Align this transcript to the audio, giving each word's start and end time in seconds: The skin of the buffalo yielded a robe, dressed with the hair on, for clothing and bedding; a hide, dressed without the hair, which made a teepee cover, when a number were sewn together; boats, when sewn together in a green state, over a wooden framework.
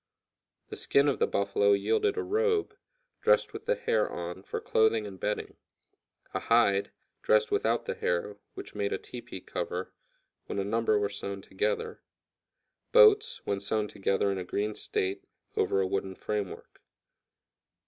The 0.69 0.75
skin 0.75 1.07
of 1.07 1.19
the 1.19 1.27
buffalo 1.27 1.73
yielded 1.73 2.17
a 2.17 2.23
robe, 2.23 2.75
dressed 3.21 3.53
with 3.53 3.67
the 3.67 3.75
hair 3.75 4.09
on, 4.11 4.41
for 4.41 4.59
clothing 4.59 5.05
and 5.05 5.19
bedding; 5.19 5.57
a 6.33 6.39
hide, 6.39 6.89
dressed 7.21 7.51
without 7.51 7.85
the 7.85 7.93
hair, 7.93 8.37
which 8.55 8.73
made 8.73 8.93
a 8.93 8.97
teepee 8.97 9.41
cover, 9.41 9.93
when 10.47 10.57
a 10.57 10.63
number 10.63 10.97
were 10.97 11.07
sewn 11.07 11.39
together; 11.43 12.01
boats, 12.91 13.41
when 13.45 13.59
sewn 13.59 13.87
together 13.87 14.31
in 14.31 14.39
a 14.39 14.43
green 14.43 14.73
state, 14.73 15.23
over 15.55 15.79
a 15.81 15.85
wooden 15.85 16.15
framework. 16.15 16.81